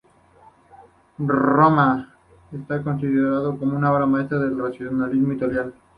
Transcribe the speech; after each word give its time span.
Está 2.51 2.81
considerado 2.81 3.51
una 3.61 3.91
obra 3.93 4.07
maestra 4.07 4.39
del 4.39 4.57
racionalismo 4.59 5.33
italiano. 5.33 5.73